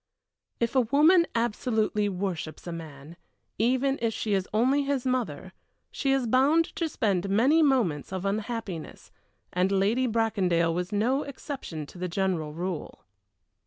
[0.59, 3.17] If a woman absolutely worships a man,
[3.59, 5.53] even if she is only his mother,
[5.91, 9.11] she is bound to spend many moments of unhappiness,
[9.53, 13.05] and Lady Bracondale was no exception to the general rule.